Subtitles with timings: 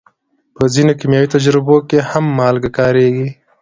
[0.55, 3.27] په ځینو کیمیاوي تجربو کې هم مالګه کارېږي.